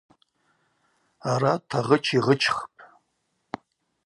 Арат 1.31 1.67
агъыч 1.77 2.05
йгъычхпӏ. 2.17 2.77